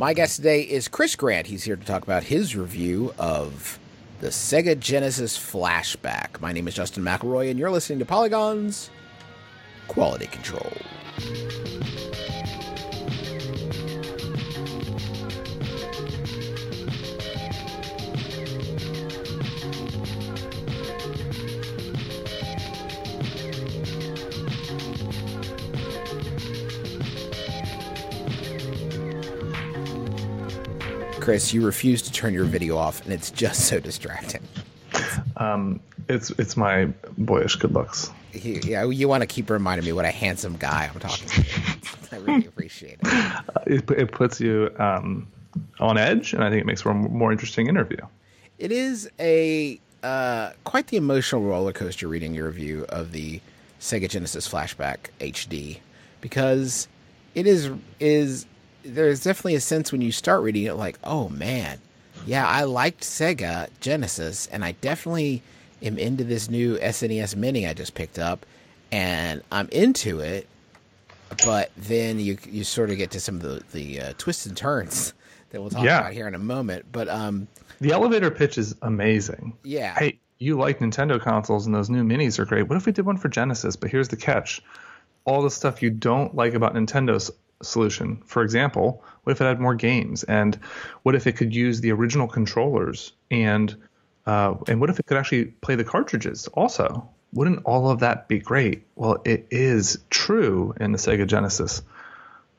[0.00, 1.48] My guest today is Chris Grant.
[1.48, 3.80] He's here to talk about his review of
[4.20, 6.40] the Sega Genesis Flashback.
[6.40, 8.90] My name is Justin McElroy, and you're listening to Polygon's
[9.88, 10.72] Quality Control.
[31.28, 34.40] Chris, you refuse to turn your video off, and it's just so distracting.
[35.36, 36.86] Um, it's it's my
[37.18, 38.10] boyish good looks.
[38.32, 41.44] He, yeah, you want to keep reminding me what a handsome guy I'm talking to.
[42.12, 43.44] I really appreciate it.
[43.66, 45.28] It, it puts you um,
[45.80, 48.00] on edge, and I think it makes for a more interesting interview.
[48.58, 53.42] It is a uh, quite the emotional roller coaster reading your review of the
[53.80, 55.80] Sega Genesis Flashback HD
[56.22, 56.88] because
[57.34, 58.46] it is is
[58.94, 61.78] there's definitely a sense when you start reading it like, oh man,
[62.26, 65.42] yeah, I liked Sega Genesis, and I definitely
[65.82, 68.44] am into this new SNES Mini I just picked up,
[68.90, 70.46] and I'm into it.
[71.44, 74.56] But then you you sort of get to some of the the uh, twists and
[74.56, 75.12] turns
[75.50, 76.00] that we'll talk Yeah.
[76.00, 76.86] about here in a moment.
[76.90, 77.46] But um,
[77.80, 79.52] The elevator pitch is amazing.
[79.62, 82.62] yeah, Hey, you like Nintendo consoles, and those new minis are great.
[82.68, 83.76] What if we did one for Genesis?
[83.76, 84.62] But here's the catch:
[85.26, 87.30] all the stuff you don't like about Nintendo's
[87.62, 88.22] solution.
[88.24, 90.24] For example, what if it had more games?
[90.24, 90.58] And
[91.02, 93.12] what if it could use the original controllers?
[93.30, 93.74] And
[94.26, 97.08] uh, and what if it could actually play the cartridges also?
[97.32, 98.86] Wouldn't all of that be great?
[98.94, 101.82] Well, it is true in the Sega Genesis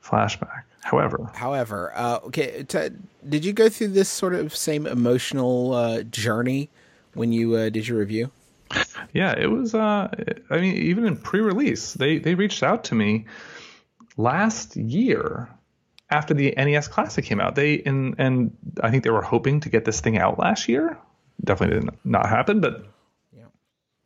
[0.02, 0.62] flashback.
[0.82, 2.88] However, However, uh, okay, t-
[3.28, 6.70] did you go through this sort of same emotional uh, journey
[7.14, 8.30] when you uh, did your review?
[9.12, 9.74] Yeah, it was.
[9.74, 10.08] Uh,
[10.48, 13.26] I mean, even in pre-release, they they reached out to me
[14.16, 15.48] last year
[16.10, 17.54] after the NES Classic came out.
[17.54, 20.98] They and and I think they were hoping to get this thing out last year.
[21.42, 22.84] Definitely did not happen, but
[23.36, 23.44] Yeah.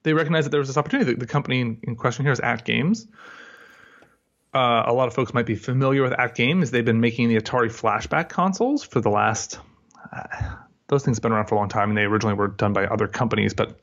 [0.02, 1.12] they recognized that there was this opportunity.
[1.14, 3.06] The, the company in, in question here is AtGames.
[4.54, 6.70] Uh, a lot of folks might be familiar with AtGames.
[6.70, 9.58] They've been making the Atari Flashback consoles for the last.
[10.12, 10.26] Uh,
[10.86, 12.86] those things have been around for a long time, and they originally were done by
[12.86, 13.76] other companies, but I want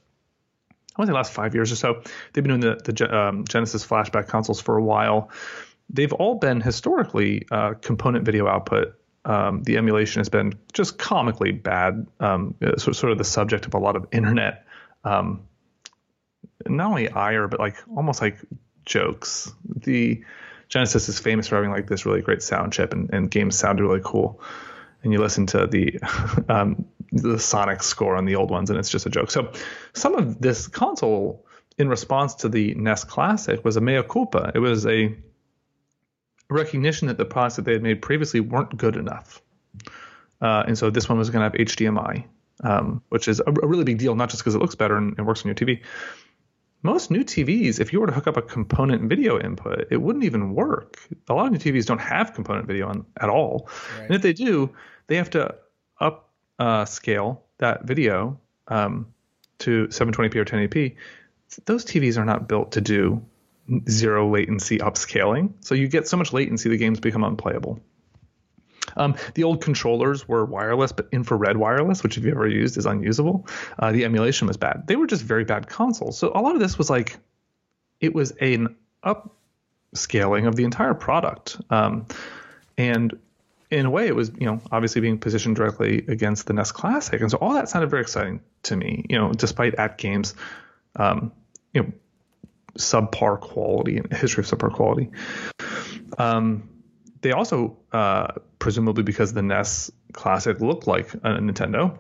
[0.99, 2.03] to say the last five years or so.
[2.31, 5.29] They've been doing the, the um, Genesis flashback consoles for a while.
[5.89, 8.95] They've all been historically uh, component video output.
[9.25, 13.65] Um, the emulation has been just comically bad, um, uh, so, sort of the subject
[13.65, 14.65] of a lot of internet,
[15.03, 15.43] um,
[16.65, 18.37] not only ire, but like almost like
[18.85, 19.51] jokes.
[19.65, 20.23] The
[20.69, 23.83] Genesis is famous for having like this really great sound chip, and, and games sounded
[23.83, 24.41] really cool
[25.03, 25.99] and you listen to the
[26.49, 29.31] um, the Sonic score on the old ones, and it's just a joke.
[29.31, 29.51] So
[29.93, 31.45] some of this console,
[31.77, 34.51] in response to the NES Classic, was a mea culpa.
[34.55, 35.13] It was a
[36.51, 39.41] recognition that the products that they had made previously weren't good enough,
[40.41, 42.25] uh, and so this one was going to have HDMI,
[42.63, 45.15] um, which is a, a really big deal, not just because it looks better and,
[45.17, 45.81] and works on your TV.
[46.83, 50.25] Most new TVs, if you were to hook up a component video input, it wouldn't
[50.25, 50.97] even work.
[51.29, 53.69] A lot of new TVs don't have component video on at all,
[53.99, 54.71] and if they do,
[55.07, 55.55] they have to
[55.99, 59.13] up uh, scale that video um,
[59.59, 60.95] to 720p or 1080p.
[61.65, 63.23] Those TVs are not built to do
[63.89, 67.79] zero latency upscaling, so you get so much latency the games become unplayable.
[68.97, 72.85] Um, the old controllers were wireless, but infrared wireless, which if you ever used is
[72.85, 73.47] unusable.
[73.79, 74.85] Uh, the emulation was bad.
[74.87, 76.17] They were just very bad consoles.
[76.17, 77.17] So a lot of this was like,
[77.99, 81.57] it was an upscaling of the entire product.
[81.69, 82.07] Um,
[82.77, 83.17] and
[83.69, 87.21] in a way, it was, you know, obviously being positioned directly against the NES Classic.
[87.21, 90.33] And so all that sounded very exciting to me, you know, despite AtGames,
[90.97, 91.31] um,
[91.73, 91.91] you know,
[92.77, 95.09] subpar quality and history of subpar quality.
[96.17, 96.69] Um,
[97.21, 101.97] they also, uh, presumably because the NES Classic looked like a Nintendo,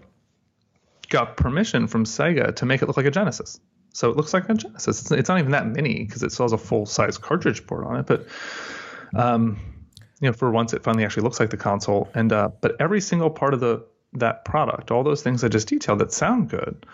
[1.09, 3.59] got permission from Sega to make it look like a Genesis.
[3.93, 5.01] So it looks like a Genesis.
[5.01, 7.85] It's, it's not even that mini because it still has a full size cartridge port
[7.85, 8.25] on it, but
[9.13, 9.59] um,
[10.21, 12.09] you know, for once it finally actually looks like the console.
[12.13, 15.67] And uh, but every single part of the that product, all those things I just
[15.67, 16.85] detailed that sound good,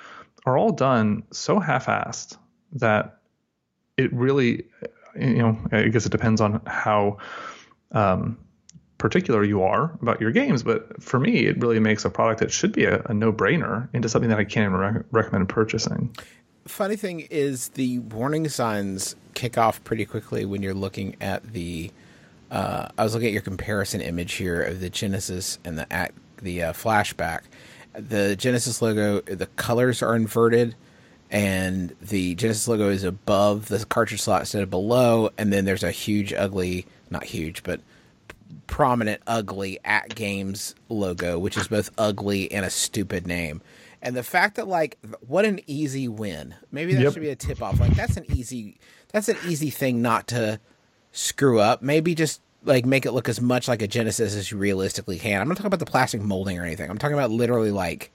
[0.46, 2.38] are all done so half-assed
[2.74, 3.17] that
[3.98, 4.64] it really,
[5.20, 7.18] you know, I guess it depends on how
[7.92, 8.38] um,
[8.98, 10.64] particular you are about your games.
[10.64, 14.10] But for me, it really makes a product that should be a, a no-brainer into
[14.10, 16.16] something that I can't even rec- recommend purchasing.
[16.66, 21.92] Funny thing is, the warning signs kick off pretty quickly when you're looking at the.
[22.50, 26.14] Uh, I was looking at your comparison image here of the Genesis and the at
[26.42, 27.42] the uh, flashback.
[27.94, 30.76] The Genesis logo, the colors are inverted,
[31.30, 35.30] and the Genesis logo is above the cartridge slot instead of below.
[35.38, 37.82] And then there's a huge, ugly, not huge, but
[38.68, 43.62] prominent, ugly AtGames logo, which is both ugly and a stupid name.
[44.02, 46.56] And the fact that like what an easy win.
[46.72, 47.14] Maybe that Yep.
[47.14, 47.80] should be a tip off.
[47.80, 48.78] Like that's an easy
[49.12, 50.60] that's an easy thing not to
[51.12, 51.82] screw up.
[51.82, 55.42] Maybe just like make it look as much like a Genesis as you realistically can.
[55.42, 56.90] I'm not talking about the plastic molding or anything.
[56.90, 58.12] I'm talking about literally like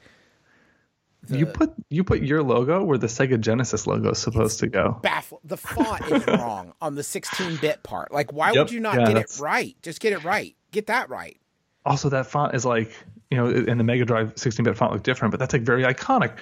[1.29, 4.99] you put you put your logo where the Sega Genesis logo is supposed to go.
[5.03, 8.13] baffle the font is wrong on the 16 bit part.
[8.13, 8.57] Like why Yep.
[8.57, 9.77] would you not Yeah, get it right?
[9.83, 10.55] Just get it right.
[10.73, 11.37] Get that right.
[11.85, 12.93] Also, that font is like
[13.31, 16.37] you know, in the Mega Drive 16-bit font looked different, but that's like very iconic.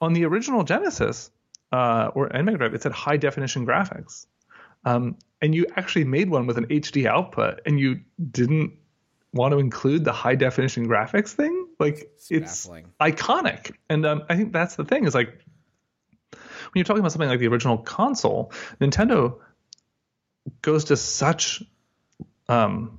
[0.00, 1.30] On the original Genesis
[1.70, 4.26] uh, or and Mega Drive, it said high definition graphics,
[4.84, 8.00] um, and you actually made one with an HD output, and you
[8.32, 8.72] didn't
[9.32, 11.61] want to include the high definition graphics thing.
[11.82, 12.92] Like it's, baffling.
[13.00, 15.28] iconic, and um, I think that's the thing is like
[16.72, 19.38] when you're talking about something like the original console, Nintendo
[20.62, 21.62] goes to such
[22.48, 22.98] um,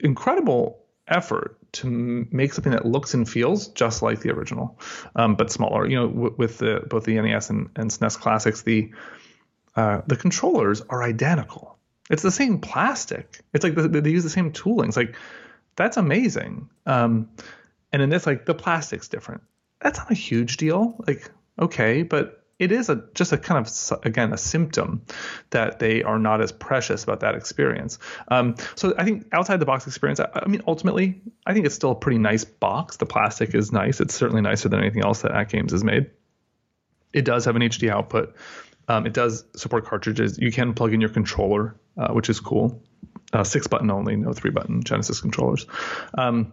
[0.00, 4.78] incredible effort to make something that looks and feels just like the original,
[5.16, 5.86] um, but smaller.
[5.86, 8.90] You know, w- with the both the NES and, and SNES classics, the
[9.74, 11.78] uh, the controllers are identical.
[12.10, 13.40] It's the same plastic.
[13.54, 14.88] It's like the, they use the same tooling.
[14.88, 15.16] It's like
[15.76, 16.68] that's amazing.
[16.84, 17.30] Um,
[17.92, 19.42] and in this, like the plastic's different.
[19.80, 20.96] That's not a huge deal.
[21.06, 25.02] Like okay, but it is a just a kind of again a symptom
[25.50, 27.98] that they are not as precious about that experience.
[28.28, 31.74] Um, so I think outside the box experience, I, I mean, ultimately, I think it's
[31.74, 32.98] still a pretty nice box.
[32.98, 34.00] The plastic is nice.
[34.00, 36.10] It's certainly nicer than anything else that AtGames has made.
[37.12, 38.36] It does have an HD output.
[38.88, 40.38] Um, it does support cartridges.
[40.38, 42.82] You can plug in your controller, uh, which is cool.
[43.32, 45.66] Uh, six button only, no three button Genesis controllers.
[46.14, 46.52] Um,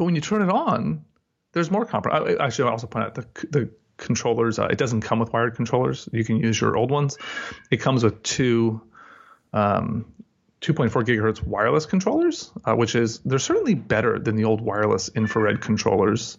[0.00, 1.04] but when you turn it on,
[1.52, 2.36] there's more compromise.
[2.40, 4.58] I, I should also point out the the controllers.
[4.58, 6.08] Uh, it doesn't come with wired controllers.
[6.10, 7.18] You can use your old ones.
[7.70, 8.80] It comes with two.
[9.52, 10.06] Um,
[10.62, 15.60] 2.4 gigahertz wireless controllers, uh, which is they're certainly better than the old wireless infrared
[15.60, 16.38] controllers,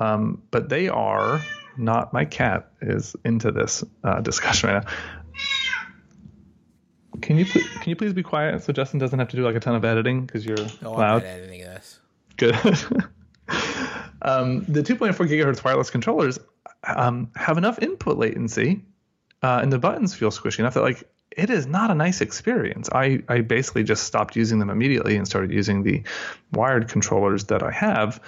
[0.00, 1.40] um, but they are
[1.76, 2.12] not.
[2.12, 4.92] My cat is into this uh, discussion right now.
[7.22, 9.54] Can you pl- can you please be quiet so Justin doesn't have to do like
[9.54, 11.22] a ton of editing because you're No, loud.
[12.36, 12.54] Good.
[14.22, 16.38] um, the 2.4 gigahertz wireless controllers
[16.84, 18.84] um, have enough input latency,
[19.42, 22.88] uh, and the buttons feel squishy enough that like it is not a nice experience.
[22.92, 26.02] I I basically just stopped using them immediately and started using the
[26.52, 28.20] wired controllers that I have.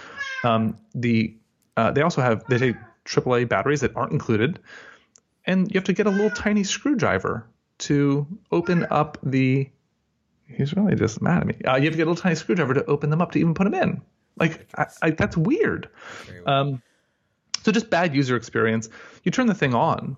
[0.45, 1.35] Um, the
[1.77, 4.59] uh, they also have they take AAA batteries that aren't included,
[5.47, 7.47] and you have to get a little tiny screwdriver
[7.79, 9.71] to open up the
[10.49, 11.57] He's really just mad at me.
[11.67, 13.55] Uh, you have to get a little tiny screwdriver to open them up to even
[13.55, 14.03] put them in.
[14.37, 15.89] Like, I, I, that's weird.
[16.47, 16.83] Um,
[17.63, 18.89] so just bad user experience.
[19.25, 20.17] You turn the thing on,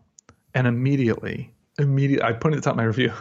[0.54, 3.12] and immediately, immediately, I pointed this top of my review.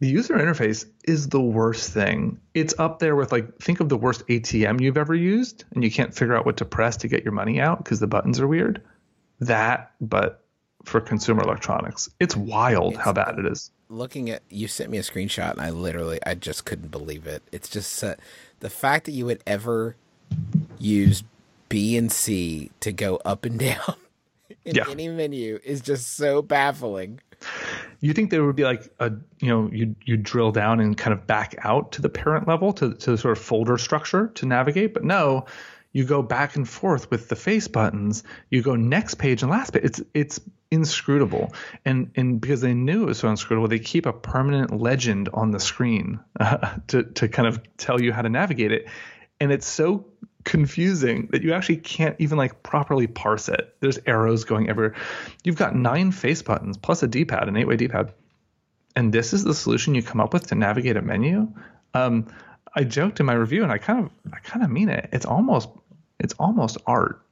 [0.00, 2.38] The user interface is the worst thing.
[2.54, 5.90] It's up there with like, think of the worst ATM you've ever used, and you
[5.90, 8.46] can't figure out what to press to get your money out because the buttons are
[8.46, 8.82] weird.
[9.40, 10.44] That, but
[10.84, 13.70] for consumer electronics, it's wild how bad it is.
[13.88, 17.42] Looking at you sent me a screenshot and I literally I just couldn't believe it.
[17.52, 18.14] It's just uh,
[18.60, 19.96] the fact that you would ever
[20.78, 21.22] use
[21.68, 23.94] B and C to go up and down
[24.64, 24.84] in Yeah.
[24.88, 27.20] any menu is just so baffling.
[28.00, 31.12] you think there would be like a you know you you drill down and kind
[31.12, 34.46] of back out to the parent level to to the sort of folder structure to
[34.46, 35.44] navigate but no
[35.92, 39.72] you go back and forth with the face buttons you go next page and last
[39.74, 41.52] page it's it's inscrutable
[41.84, 45.52] and and because they knew it was so inscrutable they keep a permanent legend on
[45.52, 48.88] the screen uh, to to kind of tell you how to navigate it
[49.40, 50.04] and it's so
[50.46, 53.74] confusing that you actually can't even like properly parse it.
[53.80, 54.94] There's arrows going everywhere.
[55.44, 58.14] You've got nine face buttons plus a D-pad, an eight-way D-pad,
[58.94, 61.52] and this is the solution you come up with to navigate a menu.
[61.92, 62.28] Um,
[62.74, 65.08] I joked in my review, and I kind of, I kind of mean it.
[65.12, 65.68] It's almost,
[66.18, 67.22] it's almost art.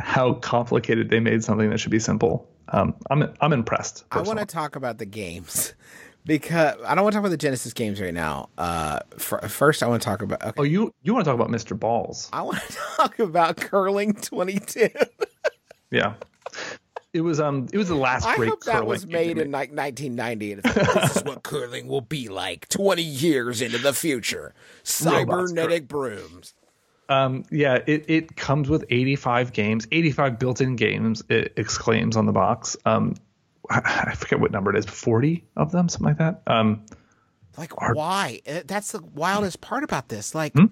[0.00, 2.50] How complicated they made something that should be simple.
[2.68, 4.04] Um, I'm, I'm impressed.
[4.10, 5.74] I want to talk about the games
[6.24, 8.48] because I don't want to talk about the Genesis games right now.
[8.56, 10.42] Uh, fir- first, I want to talk about.
[10.42, 11.78] Okay, Oh, you, you want to talk about Mr.
[11.78, 12.30] Balls?
[12.32, 14.88] I want to talk about curling 22.
[15.90, 16.14] Yeah.
[17.12, 19.70] It was um it was the last I great hope that was made in like
[19.70, 20.52] 1990.
[20.52, 24.54] And it's like, this is what curling will be like 20 years into the future.
[24.82, 26.54] Cybernetic brooms.
[27.08, 31.22] Um, yeah, it, it comes with 85 games, 85 built-in games.
[31.28, 32.76] It exclaims on the box.
[32.84, 33.14] Um,
[33.70, 36.42] I, I forget what number it is, 40 of them, something like that.
[36.46, 36.84] Um,
[37.58, 38.40] Like, why?
[38.48, 40.34] Uh, That's the wildest part about this.
[40.34, 40.66] Like, Hmm?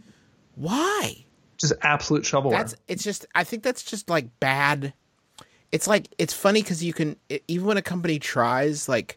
[0.54, 1.24] why?
[1.58, 2.50] just absolute shovelware.
[2.52, 3.24] That's it's just.
[3.36, 4.94] I think that's just like bad.
[5.70, 9.16] It's like it's funny because you can it, even when a company tries like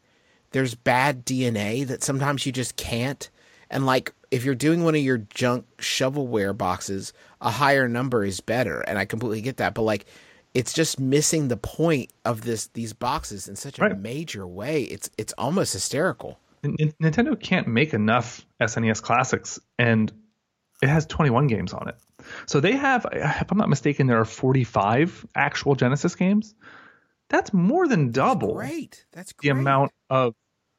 [0.52, 3.30] there's bad DNA that sometimes you just can't.
[3.72, 8.42] And like if you're doing one of your junk shovelware boxes, a higher number is
[8.42, 9.74] better, and I completely get that.
[9.74, 10.06] But like,
[10.54, 13.98] it's just missing the point of this these boxes in such a right.
[13.98, 14.84] major way.
[14.84, 16.38] It's it's almost hysterical.
[16.66, 20.12] Nintendo can't make enough SNES classics, and
[20.84, 21.96] it has 21 games on it.
[22.46, 26.56] So they have, if I'm not mistaken, there are 45 actual Genesis games.
[27.30, 28.56] That's more than double.
[28.56, 29.06] That's great.
[29.14, 29.54] That's great.
[29.54, 30.36] the amount of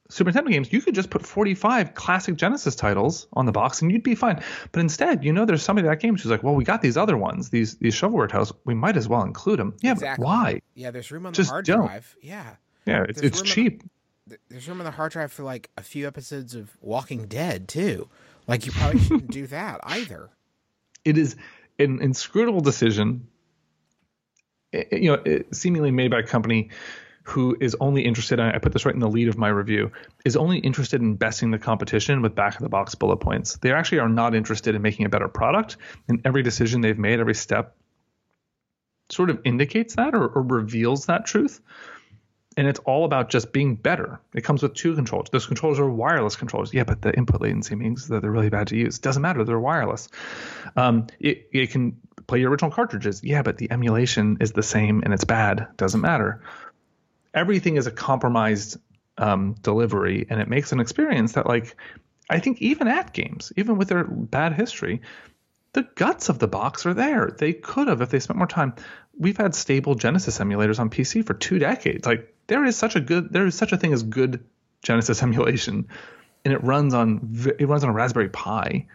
[0.08, 3.90] Super Nintendo games, you could just put 45 classic Genesis titles on the box and
[3.90, 4.42] you'd be fine.
[4.72, 7.16] But instead, you know, there's somebody that game who's like, well, we got these other
[7.16, 9.76] ones, these these shovelware titles, we might as well include them.
[9.80, 10.24] Yeah, exactly.
[10.24, 10.60] why?
[10.74, 11.86] Yeah, there's room on just the hard don't.
[11.86, 12.16] drive.
[12.22, 12.54] Yeah.
[12.86, 13.82] Yeah, it's, it's cheap.
[14.28, 17.68] The, there's room on the hard drive for like a few episodes of Walking Dead
[17.68, 18.08] too.
[18.46, 20.30] Like you probably shouldn't do that either.
[21.04, 21.36] It is
[21.78, 23.26] an inscrutable decision,
[24.72, 26.70] eh, eh, you know, seemingly made by a company
[27.26, 29.90] who is only interested, I put this right in the lead of my review,
[30.24, 33.56] is only interested in besting the competition with back of the box bullet points.
[33.56, 35.76] They actually are not interested in making a better product.
[36.08, 37.74] And every decision they've made, every step
[39.10, 41.60] sort of indicates that or, or reveals that truth.
[42.56, 44.20] And it's all about just being better.
[44.32, 45.28] It comes with two controllers.
[45.30, 46.72] Those controllers are wireless controllers.
[46.72, 49.00] Yeah, but the input latency means that they're really bad to use.
[49.00, 49.42] Doesn't matter.
[49.42, 50.08] They're wireless.
[50.76, 51.96] Um, it, it can
[52.28, 53.22] play your original cartridges.
[53.24, 55.66] Yeah, but the emulation is the same and it's bad.
[55.76, 56.40] Doesn't matter
[57.36, 58.78] everything is a compromised
[59.18, 61.76] um, delivery, and it makes an experience that like
[62.28, 65.02] I think even AtGames, even with their bad history,
[65.74, 67.36] the guts of the box are there.
[67.38, 68.74] They could have if they spent more time.
[69.16, 72.06] We've had stable Genesis emulators on PC for two decades.
[72.06, 74.42] Like there is such a good there is such a thing as good
[74.82, 75.88] Genesis emulation,
[76.44, 78.86] and it runs on it runs on a Raspberry Pi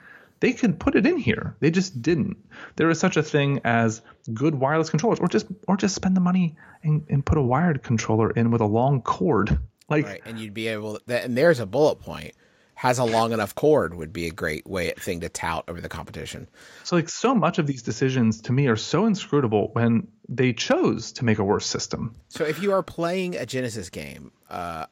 [0.41, 1.55] they could put it in here.
[1.61, 2.35] They just didn't.
[2.75, 4.01] There is such a thing as
[4.33, 7.81] good wireless controllers, or just or just spend the money and, and put a wired
[7.83, 9.57] controller in with a long cord.
[9.87, 10.99] Like, right, and you'd be able.
[10.99, 12.33] To, and there's a bullet point.
[12.73, 15.89] Has a long enough cord would be a great way thing to tout over the
[15.89, 16.49] competition.
[16.83, 21.11] So like so much of these decisions to me are so inscrutable when they chose
[21.11, 22.15] to make a worse system.
[22.29, 24.87] So if you are playing a Genesis game uh,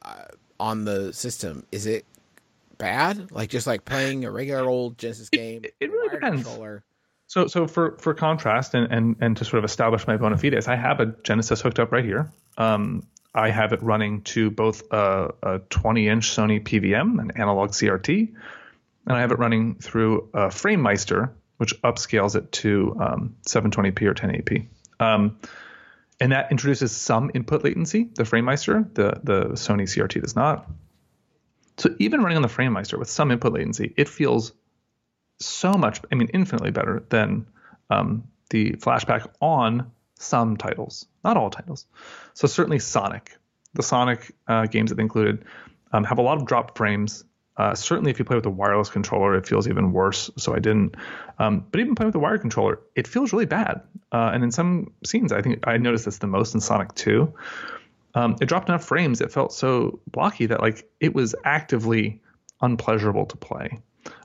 [0.60, 2.04] on the system, is it
[2.80, 3.30] bad?
[3.30, 5.64] Like just like playing a regular old Genesis game.
[5.64, 6.42] It, it really depends.
[6.42, 6.82] Controller.
[7.28, 10.66] So so for for contrast and, and and to sort of establish my bona fides,
[10.66, 12.32] I have a Genesis hooked up right here.
[12.58, 17.70] Um, I have it running to both a, a 20 inch Sony PVM, an analog
[17.70, 18.34] CRT,
[19.06, 24.14] and I have it running through a FrameMeister, which upscales it to um, 720p or
[24.14, 24.66] 1080p.
[24.98, 25.38] Um,
[26.18, 28.10] and that introduces some input latency.
[28.12, 30.68] The FrameMeister, the the Sony CRT does not.
[31.80, 34.52] So even running on the FrameMeister with some input latency, it feels
[35.38, 37.46] so much, I mean, infinitely better than
[37.88, 41.86] um, the flashback on some titles, not all titles.
[42.34, 43.34] So certainly Sonic,
[43.72, 45.46] the Sonic uh, games that they included
[45.90, 47.24] um, have a lot of drop frames.
[47.56, 50.30] Uh, certainly, if you play with a wireless controller, it feels even worse.
[50.36, 50.96] So I didn't.
[51.38, 53.80] Um, but even playing with a wired controller, it feels really bad.
[54.12, 57.32] Uh, and in some scenes, I think I noticed this the most in Sonic 2
[58.14, 59.20] um, it dropped enough frames.
[59.20, 62.20] It felt so blocky that like it was actively
[62.60, 63.78] unpleasurable to play.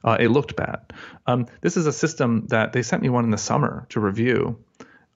[0.03, 0.93] Uh, it looked bad.
[1.27, 4.63] Um, this is a system that they sent me one in the summer to review,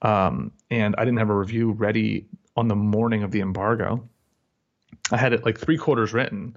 [0.02, 4.08] um, and I didn't have a review ready on the morning of the embargo.
[5.10, 6.56] I had it like three quarters written,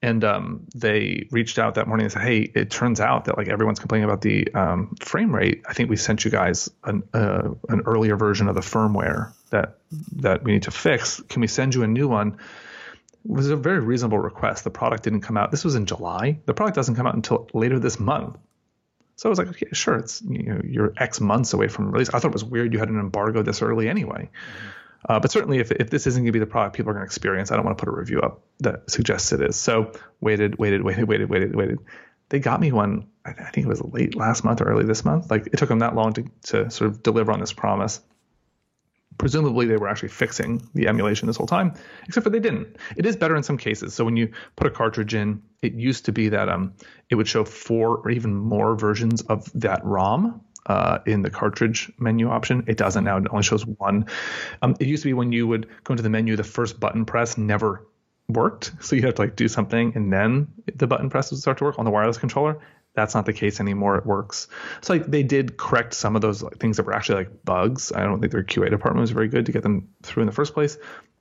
[0.00, 3.48] and um, they reached out that morning and said, "Hey, it turns out that like
[3.48, 5.62] everyone's complaining about the um, frame rate.
[5.68, 9.78] I think we sent you guys an uh, an earlier version of the firmware that
[10.16, 11.20] that we need to fix.
[11.28, 12.38] Can we send you a new one?"
[13.24, 14.62] It was a very reasonable request.
[14.64, 15.50] The product didn't come out.
[15.50, 16.38] This was in July.
[16.46, 18.38] The product doesn't come out until later this month.
[19.16, 22.08] So I was like, okay, sure, it's you know you're X months away from release.
[22.10, 24.30] I thought it was weird you had an embargo this early anyway.
[24.30, 24.68] Mm-hmm.
[25.08, 27.04] Uh, but certainly, if, if this isn't going to be the product people are going
[27.04, 29.56] to experience, I don't want to put a review up that suggests it is.
[29.56, 31.78] So waited, waited, waited, waited, waited, waited.
[32.30, 33.08] They got me one.
[33.24, 35.30] I think it was late last month or early this month.
[35.30, 38.00] Like it took them that long to to sort of deliver on this promise.
[39.18, 41.74] Presumably, they were actually fixing the emulation this whole time,
[42.06, 42.76] except for they didn't.
[42.96, 43.92] It is better in some cases.
[43.92, 46.74] So when you put a cartridge in, it used to be that um,
[47.10, 51.90] it would show four or even more versions of that ROM uh, in the cartridge
[51.98, 52.64] menu option.
[52.66, 53.16] It doesn't now.
[53.16, 54.06] It only shows one.
[54.62, 57.04] Um, it used to be when you would go into the menu, the first button
[57.04, 57.86] press never
[58.28, 58.72] worked.
[58.80, 61.64] So you have to like do something and then the button press would start to
[61.64, 62.60] work on the wireless controller.
[62.94, 63.96] That's not the case anymore.
[63.96, 64.48] It works.
[64.82, 67.92] So like they did correct some of those like, things that were actually like bugs.
[67.92, 70.32] I don't think their QA department was very good to get them through in the
[70.32, 70.76] first place.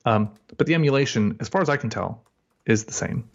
[0.05, 2.23] Um, but the emulation, as far as I can tell,
[2.65, 3.29] is the same.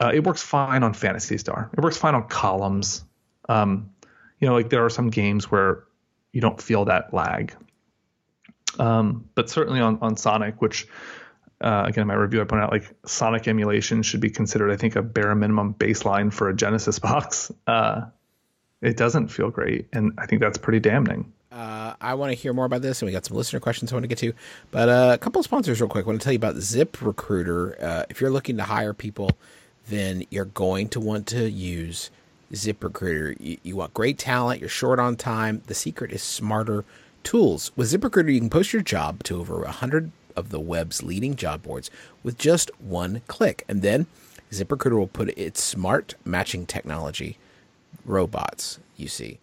[0.00, 1.70] Uh, it works fine on Phantasy Star.
[1.72, 3.04] It works fine on Columns.
[3.48, 3.90] Um,
[4.40, 5.84] you know, like there are some games where
[6.32, 7.54] you don't feel that lag.
[8.78, 10.86] Um, but certainly on, on Sonic, which
[11.60, 14.76] uh, again, in my review, I point out like Sonic emulation should be considered, I
[14.76, 17.50] think, a bare minimum baseline for a Genesis box.
[17.66, 18.06] Uh,
[18.82, 21.32] it doesn't feel great, and I think that's pretty damning.
[21.50, 23.96] Uh, I want to hear more about this, and we got some listener questions I
[23.96, 24.34] want to get to.
[24.70, 26.04] But uh, a couple of sponsors, real quick.
[26.04, 27.82] I want to tell you about ZipRecruiter.
[27.82, 29.30] Uh, if you're looking to hire people,
[29.88, 32.10] then you're going to want to use
[32.52, 33.36] ZipRecruiter.
[33.40, 35.62] You, you want great talent, you're short on time.
[35.66, 36.84] The secret is smarter
[37.22, 37.72] tools.
[37.76, 41.62] With ZipRecruiter, you can post your job to over 100 of the web's leading job
[41.62, 41.90] boards
[42.22, 43.64] with just one click.
[43.68, 44.06] And then
[44.52, 47.38] ZipRecruiter will put its smart matching technology,
[48.04, 49.38] robots, you see,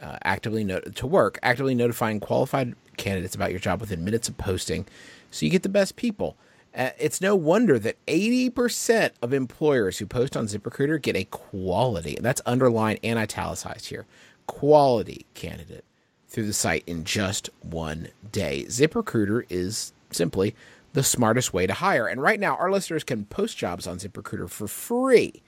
[0.00, 4.36] uh, actively not- to work, actively notifying qualified candidates about your job within minutes of
[4.36, 4.86] posting
[5.30, 6.36] so you get the best people.
[6.74, 12.16] Uh, it's no wonder that 80% of employers who post on ZipRecruiter get a quality,
[12.16, 14.06] and that's underlined and italicized here,
[14.46, 15.84] quality candidate
[16.28, 18.64] through the site in just one day.
[18.68, 20.54] ZipRecruiter is simply
[20.94, 22.06] the smartest way to hire.
[22.06, 25.42] And right now, our listeners can post jobs on ZipRecruiter for free.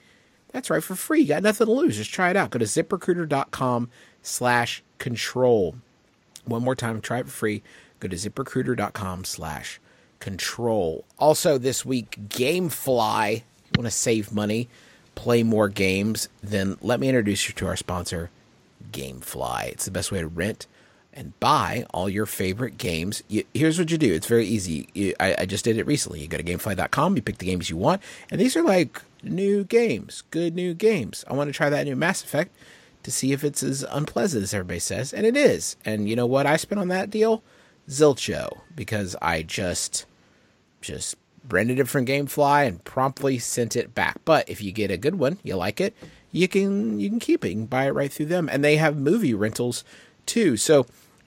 [0.51, 1.21] That's right, for free.
[1.21, 1.97] You got nothing to lose.
[1.97, 2.51] Just try it out.
[2.51, 3.89] Go to ziprecruiter.com
[4.21, 5.75] slash control.
[6.45, 7.63] One more time, try it for free.
[7.99, 9.79] Go to ziprecruiter.com slash
[10.25, 11.05] control.
[11.19, 13.35] Also, this week, Gamefly.
[13.35, 14.67] You want to save money,
[15.13, 18.31] play more games, then let me introduce you to our sponsor,
[18.91, 19.67] Gamefly.
[19.67, 20.65] It's the best way to rent
[21.13, 23.21] and buy all your favorite games.
[23.27, 24.15] You, here's what you do.
[24.15, 24.89] It's very easy.
[24.95, 26.21] You, I, I, just did it recently.
[26.21, 28.01] You go to gamefly.com, you pick the games you want,
[28.31, 31.23] and these are like new games, good new games.
[31.27, 32.51] I want to try that new Mass Effect
[33.03, 35.75] to see if it's as unpleasant as everybody says, and it is.
[35.85, 37.43] And you know what I spent on that deal?
[37.87, 40.07] Zilcho, because I just
[40.85, 41.15] just
[41.49, 44.19] rented it from Gamefly and promptly sent it back.
[44.25, 45.95] But if you get a good one, you like it,
[46.31, 47.49] you can you can keep it.
[47.49, 49.83] You can buy it right through them, and they have movie rentals
[50.25, 50.57] too.
[50.57, 50.85] So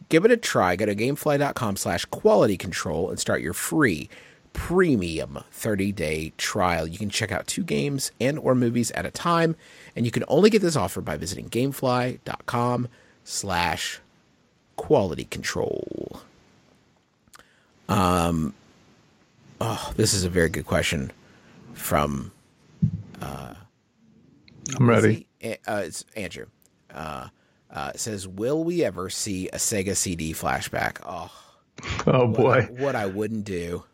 [0.09, 0.77] Give it a try.
[0.77, 4.09] Go to gamefly.com slash quality control and start your free
[4.53, 6.87] premium 30-day trial.
[6.87, 9.55] You can check out two games and or movies at a time,
[9.95, 12.89] and you can only get this offer by visiting gamefly.com
[13.25, 14.01] slash
[14.77, 16.21] quality control.
[17.89, 18.55] Um,
[19.61, 21.11] oh, this is a very good question
[21.75, 22.33] from.
[23.21, 23.55] Uh,
[24.77, 25.27] I'm ready.
[25.43, 26.47] Uh, it's Andrew.
[26.93, 27.29] Uh,
[27.71, 31.31] uh, says, "Will we ever see a Sega CD flashback?" Oh,
[32.07, 33.85] oh what boy, I, what I wouldn't do.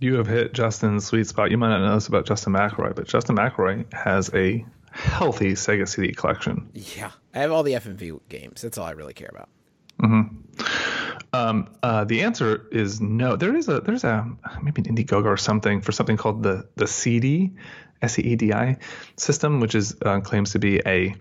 [0.00, 1.50] You have hit Justin's sweet spot.
[1.50, 5.86] You might not know this about Justin McElroy, but Justin McElroy has a healthy Sega
[5.86, 6.68] CD collection.
[6.72, 8.62] Yeah, I have all the FMV games.
[8.62, 9.48] That's all I really care about.
[10.02, 10.39] Mm-hmm.
[11.50, 13.36] Um, uh, the answer is no.
[13.36, 14.26] There is a there's a
[14.62, 17.52] maybe an Indiegogo or something for something called the the CD
[18.02, 18.78] S E E D I
[19.16, 21.14] system, which is uh, claims to be a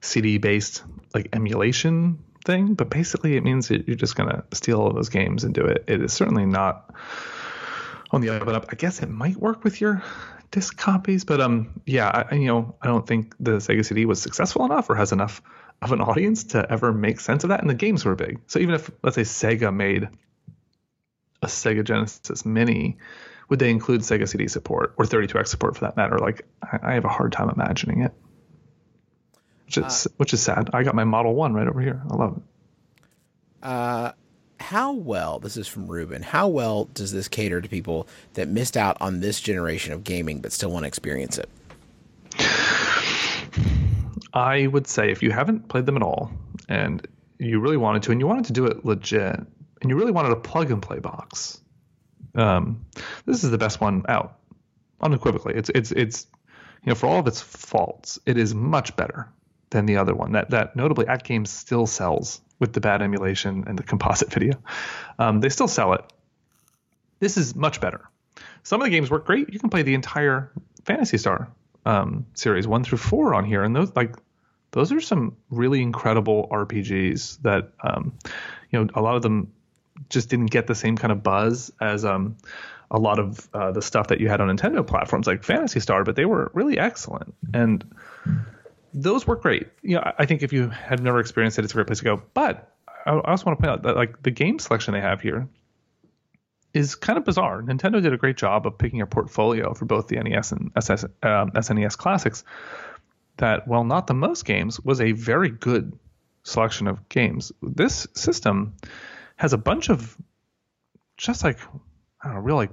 [0.00, 4.92] CD based like emulation thing, but basically it means that you're just gonna steal all
[4.92, 5.84] those games and do it.
[5.88, 6.94] It is certainly not
[8.12, 8.66] on the up and up.
[8.70, 10.02] I guess it might work with your
[10.50, 14.20] disc copies, but um, yeah, I, you know, I don't think the Sega CD was
[14.20, 15.42] successful enough or has enough
[15.82, 17.60] of an audience to ever make sense of that.
[17.60, 20.08] And the games were big, so even if let's say Sega made
[21.42, 22.98] a Sega Genesis Mini,
[23.48, 26.18] would they include Sega CD support or 32x support for that matter?
[26.18, 28.12] Like, I, I have a hard time imagining it
[29.66, 30.70] which is uh, which is sad.
[30.72, 32.02] I got my Model One right over here.
[32.08, 32.42] I love it.
[33.62, 34.12] Uh,
[34.58, 35.38] how well?
[35.38, 36.22] This is from Ruben.
[36.22, 40.40] How well does this cater to people that missed out on this generation of gaming
[40.40, 41.48] but still want to experience it?
[44.32, 46.30] I would say if you haven't played them at all
[46.68, 47.06] and
[47.38, 49.36] you really wanted to, and you wanted to do it legit,
[49.82, 51.60] and you really wanted a plug and play box,
[52.34, 52.84] um,
[53.24, 54.38] this is the best one out,
[55.00, 55.54] unequivocally.
[55.54, 56.26] It's it's it's
[56.82, 59.28] you know for all of its faults, it is much better
[59.70, 60.32] than the other one.
[60.32, 64.54] That that notably AtGames still sells with the bad emulation and the composite video.
[65.18, 66.04] Um, they still sell it.
[67.18, 68.08] This is much better.
[68.62, 69.52] Some of the games work great.
[69.52, 70.50] You can play the entire
[70.84, 71.50] Phantasy Star
[71.84, 74.16] um, series one through four on here, and those like
[74.72, 78.18] those are some really incredible RPGs that um,
[78.70, 79.52] you know a lot of them
[80.10, 82.36] just didn't get the same kind of buzz as um,
[82.90, 86.04] a lot of uh, the stuff that you had on Nintendo platforms like Fantasy Star,
[86.04, 87.84] but they were really excellent and
[88.96, 89.68] those work great.
[89.82, 92.22] Know, I think if you have never experienced it, it's a great place to go.
[92.32, 95.48] But I also want to point out that like the game selection they have here
[96.72, 97.62] is kind of bizarre.
[97.62, 101.04] Nintendo did a great job of picking a portfolio for both the NES and SS,
[101.22, 102.42] um, SNES classics.
[103.36, 105.98] That while not the most games, was a very good
[106.42, 107.52] selection of games.
[107.62, 108.76] This system
[109.36, 110.16] has a bunch of
[111.18, 111.58] just like
[112.22, 112.70] I don't know, real like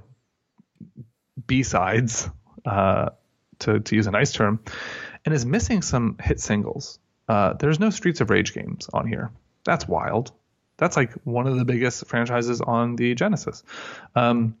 [1.46, 2.30] B sides,
[2.64, 3.10] uh,
[3.58, 4.60] to to use a nice term,
[5.24, 6.98] and is missing some hit singles.
[7.28, 9.30] Uh, there's no Streets of Rage games on here.
[9.64, 10.32] That's wild.
[10.76, 13.62] That's like one of the biggest franchises on the Genesis.
[14.14, 14.56] Um,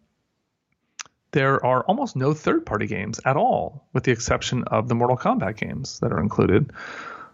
[1.32, 5.16] there are almost no third party games at all, with the exception of the Mortal
[5.16, 6.70] Kombat games that are included.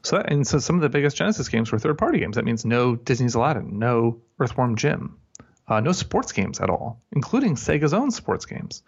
[0.02, 2.36] So, that, and so some of the biggest Genesis games were third party games.
[2.36, 5.18] That means no Disney's Aladdin, no Earthworm Jim,
[5.68, 8.82] uh, no sports games at all, including Sega's own sports games.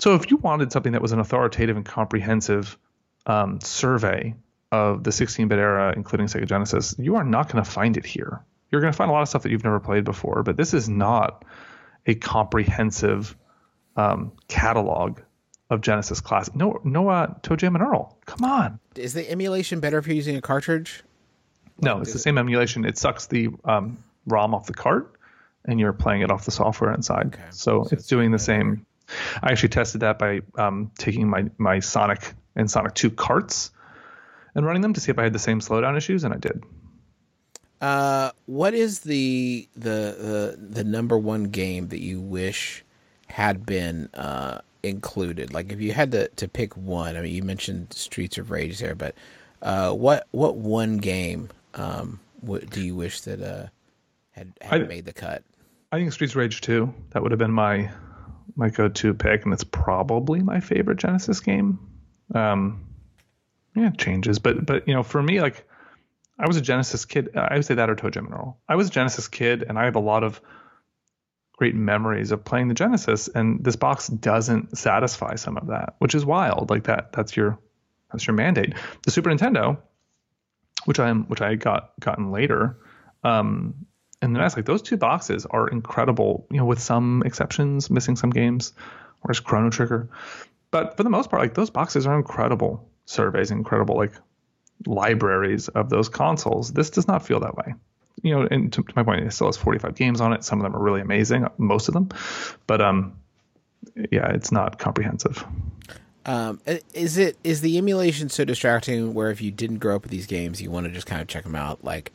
[0.00, 2.78] So, if you wanted something that was an authoritative and comprehensive
[3.26, 4.34] um, survey
[4.72, 8.04] of the 16 bit era, including Sega Genesis, you are not going to find it
[8.04, 8.42] here.
[8.70, 10.74] You're going to find a lot of stuff that you've never played before, but this
[10.74, 11.44] is not
[12.06, 13.36] a comprehensive
[13.96, 15.20] um, catalog
[15.70, 16.54] of Genesis classic.
[16.54, 18.18] No, no, uh, ToeJam and Earl.
[18.26, 18.80] Come on.
[18.96, 21.02] Is the emulation better if you're using a cartridge?
[21.80, 22.84] No, it's the same emulation.
[22.84, 25.12] It sucks the um, ROM off the cart,
[25.64, 27.26] and you're playing it off the software inside.
[27.34, 27.42] Okay.
[27.50, 28.86] So, so, it's doing the same.
[29.42, 33.70] I actually tested that by um, taking my my Sonic and Sonic 2 carts
[34.54, 36.62] and running them to see if I had the same slowdown issues, and I did.
[37.80, 42.84] Uh, what is the, the the the number one game that you wish
[43.28, 45.52] had been uh, included?
[45.52, 48.78] Like, if you had to, to pick one, I mean, you mentioned Streets of Rage
[48.78, 49.14] there, but
[49.60, 53.66] uh, what what one game um, what do you wish that uh,
[54.32, 55.42] had, had I, made the cut?
[55.92, 56.92] I think Streets of Rage 2.
[57.10, 57.90] That would have been my
[58.56, 61.78] my go-to pick, and it's probably my favorite Genesis game.
[62.32, 62.86] Um,
[63.74, 65.66] yeah, it changes, but but you know, for me, like
[66.38, 67.36] I was a Genesis kid.
[67.36, 68.58] I would say that or ToeJam and Earl.
[68.68, 70.40] I was a Genesis kid, and I have a lot of
[71.56, 76.14] great memories of playing the Genesis, and this box doesn't satisfy some of that, which
[76.14, 76.70] is wild.
[76.70, 77.58] Like that, that's your
[78.12, 78.74] that's your mandate.
[79.02, 79.78] The Super Nintendo,
[80.84, 82.78] which I'm which I got gotten later,
[83.22, 83.86] um,
[84.20, 86.46] and the NES, like those two boxes are incredible.
[86.50, 88.72] You know, with some exceptions, missing some games,
[89.20, 90.10] whereas Chrono Trigger,
[90.74, 94.12] but for the most part, like those boxes are incredible surveys, incredible like
[94.86, 96.72] libraries of those consoles.
[96.72, 97.74] This does not feel that way
[98.22, 100.42] you know, and to, to, my point, it still has 45 games on it.
[100.42, 102.08] Some of them are really amazing, most of them,
[102.66, 103.18] but um,
[104.10, 105.44] yeah, it's not comprehensive.
[106.26, 106.58] Um,
[106.94, 109.12] is it is the emulation so distracting?
[109.12, 111.28] Where if you didn't grow up with these games, you want to just kind of
[111.28, 111.84] check them out?
[111.84, 112.12] Like,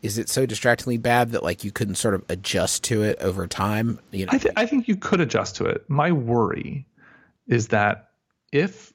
[0.00, 3.48] is it so distractingly bad that like you couldn't sort of adjust to it over
[3.48, 3.98] time?
[4.12, 5.84] You know, I, th- I think you could adjust to it.
[5.90, 6.86] My worry
[7.48, 8.10] is that
[8.52, 8.92] if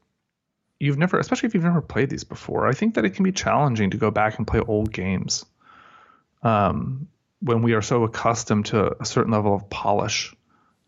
[0.80, 3.32] you've never, especially if you've never played these before, I think that it can be
[3.32, 5.46] challenging to go back and play old games
[6.44, 7.08] um,
[7.42, 10.34] when we are so accustomed to a certain level of polish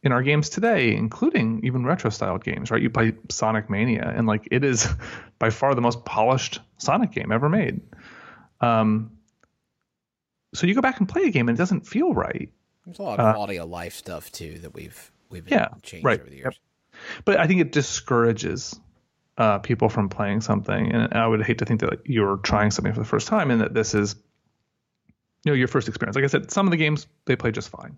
[0.03, 2.81] in our games today, including even retro styled games, right?
[2.81, 4.87] You play Sonic Mania, and like it is
[5.39, 7.81] by far the most polished Sonic game ever made.
[8.61, 9.11] Um,
[10.53, 12.49] so you go back and play a game, and it doesn't feel right.
[12.85, 16.05] There's a lot of uh, quality of life stuff too that we've we've yeah, changed
[16.05, 16.19] right.
[16.19, 16.53] over the years.
[16.53, 16.61] Yep.
[17.23, 18.79] But I think it discourages
[19.37, 22.93] uh, people from playing something, and I would hate to think that you're trying something
[22.93, 24.15] for the first time, and that this is
[25.43, 26.15] you know your first experience.
[26.15, 27.97] Like I said, some of the games they play just fine.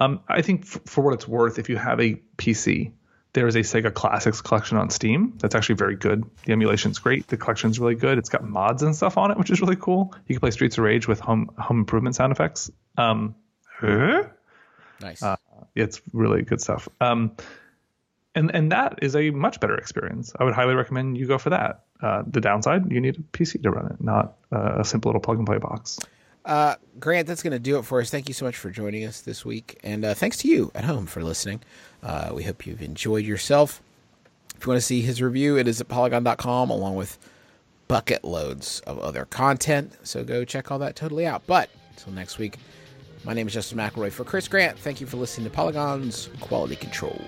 [0.00, 2.92] Um, I think f- for what it's worth, if you have a PC,
[3.32, 6.24] there is a Sega Classics collection on Steam that's actually very good.
[6.44, 7.26] The emulation's great.
[7.26, 8.16] The collection's really good.
[8.18, 10.14] It's got mods and stuff on it, which is really cool.
[10.26, 12.70] You can play Streets of Rage with home home improvement sound effects.
[12.96, 13.34] Um,
[15.00, 15.22] nice.
[15.22, 15.36] Uh,
[15.74, 16.88] it's really good stuff.
[17.00, 17.32] Um,
[18.34, 20.32] and and that is a much better experience.
[20.38, 21.84] I would highly recommend you go for that.
[22.02, 25.20] Uh, the downside, you need a PC to run it, not uh, a simple little
[25.20, 25.98] plug and play box.
[26.44, 28.08] Uh, Grant, that's going to do it for us.
[28.08, 29.78] Thank you so much for joining us this week.
[29.82, 31.60] And uh, thanks to you at home for listening.
[32.02, 33.82] Uh, we hope you've enjoyed yourself.
[34.56, 37.18] If you want to see his review, it is at polygon.com along with
[37.86, 39.92] bucket loads of other content.
[40.04, 41.42] So go check all that totally out.
[41.46, 42.56] But until next week,
[43.24, 44.78] my name is Justin McElroy for Chris Grant.
[44.78, 47.20] Thank you for listening to Polygon's Quality Control.